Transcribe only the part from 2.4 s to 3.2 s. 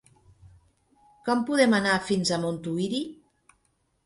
Montuïri?